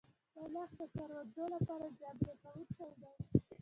[0.41, 3.13] ملخ د کروندو لپاره زیان رسوونکی دی